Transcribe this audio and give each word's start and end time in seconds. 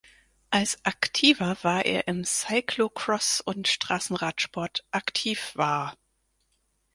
Als 0.49 0.83
Aktiver 0.83 1.57
war 1.61 1.85
er 1.85 2.07
im 2.07 2.23
Cyclocross 2.25 3.39
und 3.39 3.67
Straßenradsport 3.67 4.83
aktiv 4.89 5.51
war. 5.53 5.95